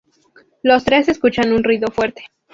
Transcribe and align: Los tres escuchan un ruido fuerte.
Los 0.63 0.83
tres 0.83 1.09
escuchan 1.09 1.53
un 1.53 1.63
ruido 1.63 1.89
fuerte. 1.91 2.23